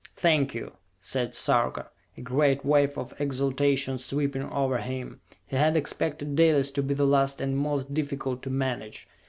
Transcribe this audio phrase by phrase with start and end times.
[0.15, 5.21] "Thank you," said Sarka, a great wave of exaltation sweeping over him.
[5.45, 9.07] He had expected Dalis to be the last and most difficult to manage.